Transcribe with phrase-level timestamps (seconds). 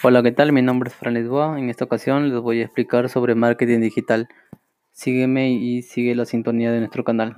[0.00, 0.52] Hola, ¿qué tal?
[0.52, 1.58] Mi nombre es Fran Lisboa.
[1.58, 4.28] En esta ocasión les voy a explicar sobre marketing digital.
[4.92, 7.34] Sígueme y sigue la sintonía de nuestro canal.